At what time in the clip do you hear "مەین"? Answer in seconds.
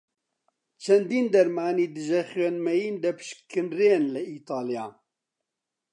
2.65-2.95